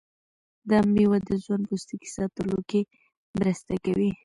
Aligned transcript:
دا 0.69 0.79
میوه 0.93 1.17
د 1.27 1.29
ځوان 1.43 1.61
پوستکي 1.69 2.09
ساتلو 2.17 2.59
کې 2.69 2.81
مرسته 3.37 3.73
کوي. 3.85 4.11